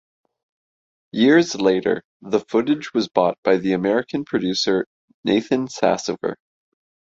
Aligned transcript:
Years 1.11 1.53
later, 1.53 2.01
the 2.23 2.39
footage 2.39 2.91
was 2.91 3.07
bought 3.07 3.37
by 3.43 3.57
the 3.57 3.73
American 3.73 4.25
producer 4.25 4.87
Nathan 5.23 5.67
Sassover. 5.67 6.37